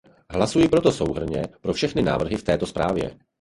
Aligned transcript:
Hlasuji 0.29 0.67
proto 0.69 0.91
souhrnně 0.91 1.43
pro 1.61 1.73
všechny 1.73 2.01
návrhy 2.01 2.37
v 2.37 2.43
této 2.43 2.65
zprávě. 2.65 3.19